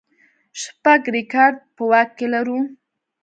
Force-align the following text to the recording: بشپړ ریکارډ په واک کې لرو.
بشپړ 0.53 0.99
ریکارډ 1.17 1.55
په 1.75 1.83
واک 1.89 2.09
کې 2.17 2.27
لرو. 2.33 2.59